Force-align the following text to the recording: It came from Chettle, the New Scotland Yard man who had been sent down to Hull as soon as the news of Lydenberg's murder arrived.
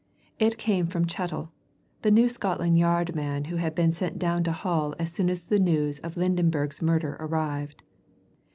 It 0.39 0.57
came 0.57 0.87
from 0.87 1.05
Chettle, 1.05 1.51
the 2.01 2.09
New 2.09 2.27
Scotland 2.27 2.79
Yard 2.79 3.13
man 3.13 3.43
who 3.43 3.57
had 3.57 3.75
been 3.75 3.93
sent 3.93 4.17
down 4.17 4.43
to 4.45 4.51
Hull 4.51 4.95
as 4.97 5.11
soon 5.11 5.29
as 5.29 5.43
the 5.43 5.59
news 5.59 5.99
of 5.99 6.15
Lydenberg's 6.17 6.81
murder 6.81 7.17
arrived. 7.19 7.83